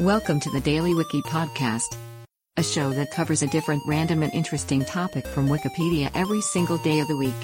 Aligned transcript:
Welcome 0.00 0.40
to 0.40 0.50
the 0.50 0.62
Daily 0.62 0.94
Wiki 0.94 1.20
Podcast, 1.20 1.94
a 2.56 2.62
show 2.62 2.88
that 2.88 3.10
covers 3.10 3.42
a 3.42 3.46
different 3.48 3.82
random 3.86 4.22
and 4.22 4.32
interesting 4.32 4.82
topic 4.82 5.26
from 5.26 5.46
Wikipedia 5.46 6.10
every 6.14 6.40
single 6.40 6.78
day 6.78 7.00
of 7.00 7.08
the 7.08 7.18
week. 7.18 7.34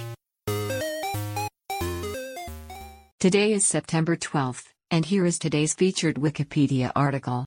Today 3.20 3.52
is 3.52 3.66
September 3.66 4.16
12th, 4.16 4.69
and 4.91 5.05
here 5.05 5.27
is 5.27 5.38
today's 5.38 5.74
featured 5.74 6.16
Wikipedia 6.16 6.91
article. 6.96 7.45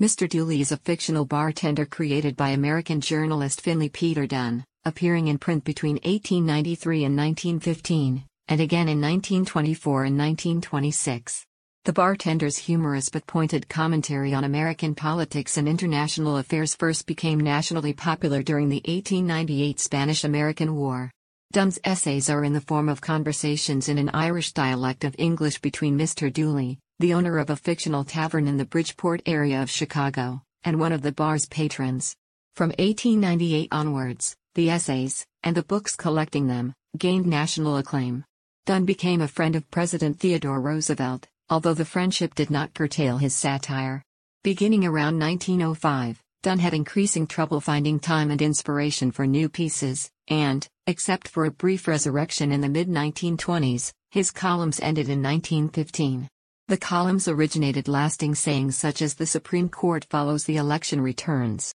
Mr. 0.00 0.26
Dooley 0.26 0.62
is 0.62 0.72
a 0.72 0.78
fictional 0.78 1.26
bartender 1.26 1.84
created 1.84 2.38
by 2.38 2.48
American 2.48 3.02
journalist 3.02 3.60
Finley 3.60 3.90
Peter 3.90 4.26
Dunne, 4.26 4.64
appearing 4.86 5.28
in 5.28 5.36
print 5.36 5.62
between 5.62 5.96
1893 5.96 7.04
and 7.04 7.18
1915, 7.18 8.24
and 8.48 8.60
again 8.62 8.88
in 8.88 8.98
1924 8.98 10.04
and 10.04 10.16
1926. 10.16 11.44
The 11.86 11.94
bartender's 11.94 12.58
humorous 12.58 13.08
but 13.08 13.26
pointed 13.26 13.66
commentary 13.66 14.34
on 14.34 14.44
American 14.44 14.94
politics 14.94 15.56
and 15.56 15.66
international 15.66 16.36
affairs 16.36 16.74
first 16.74 17.06
became 17.06 17.40
nationally 17.40 17.94
popular 17.94 18.42
during 18.42 18.68
the 18.68 18.82
1898 18.84 19.80
Spanish 19.80 20.24
American 20.24 20.76
War. 20.76 21.10
Dunne's 21.52 21.78
essays 21.82 22.28
are 22.28 22.44
in 22.44 22.52
the 22.52 22.60
form 22.60 22.90
of 22.90 23.00
conversations 23.00 23.88
in 23.88 23.96
an 23.96 24.10
Irish 24.12 24.52
dialect 24.52 25.04
of 25.04 25.16
English 25.16 25.62
between 25.62 25.96
Mr. 25.96 26.30
Dooley, 26.30 26.78
the 26.98 27.14
owner 27.14 27.38
of 27.38 27.48
a 27.48 27.56
fictional 27.56 28.04
tavern 28.04 28.46
in 28.46 28.58
the 28.58 28.66
Bridgeport 28.66 29.22
area 29.24 29.62
of 29.62 29.70
Chicago, 29.70 30.42
and 30.64 30.78
one 30.78 30.92
of 30.92 31.00
the 31.00 31.12
bar's 31.12 31.46
patrons. 31.46 32.14
From 32.56 32.68
1898 32.78 33.68
onwards, 33.72 34.36
the 34.54 34.68
essays, 34.68 35.24
and 35.44 35.56
the 35.56 35.62
books 35.62 35.96
collecting 35.96 36.46
them, 36.46 36.74
gained 36.98 37.24
national 37.24 37.78
acclaim. 37.78 38.22
Dunne 38.66 38.84
became 38.84 39.22
a 39.22 39.28
friend 39.28 39.56
of 39.56 39.70
President 39.70 40.20
Theodore 40.20 40.60
Roosevelt, 40.60 41.26
although 41.50 41.74
the 41.74 41.84
friendship 41.84 42.34
did 42.34 42.48
not 42.48 42.72
curtail 42.72 43.18
his 43.18 43.34
satire. 43.34 44.02
Beginning 44.42 44.86
around 44.86 45.18
1905, 45.18 46.22
Dunne 46.42 46.60
had 46.60 46.72
increasing 46.72 47.26
trouble 47.26 47.60
finding 47.60 48.00
time 48.00 48.30
and 48.30 48.40
inspiration 48.40 49.10
for 49.10 49.26
new 49.26 49.50
pieces, 49.50 50.10
and, 50.28 50.66
except 50.86 51.28
for 51.28 51.44
a 51.44 51.50
brief 51.50 51.86
resurrection 51.86 52.52
in 52.52 52.62
the 52.62 52.68
mid 52.68 52.88
1920s, 52.88 53.92
his 54.10 54.30
columns 54.30 54.80
ended 54.80 55.10
in 55.10 55.22
1915. 55.22 56.28
The 56.68 56.78
columns 56.78 57.28
originated 57.28 57.88
lasting 57.88 58.36
sayings 58.36 58.76
such 58.76 59.02
as 59.02 59.14
the 59.14 59.26
Supreme 59.26 59.68
Court 59.68 60.06
follows 60.08 60.44
the 60.44 60.56
election 60.56 61.00
returns. 61.00 61.74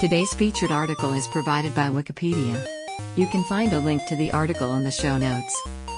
Today's 0.00 0.34
featured 0.34 0.72
article 0.72 1.12
is 1.12 1.28
provided 1.28 1.74
by 1.74 1.88
Wikipedia. 1.90 2.66
You 3.14 3.26
can 3.26 3.44
find 3.44 3.72
a 3.72 3.78
link 3.78 4.06
to 4.06 4.16
the 4.16 4.32
article 4.32 4.74
in 4.74 4.82
the 4.82 4.90
show 4.90 5.16
notes. 5.18 5.54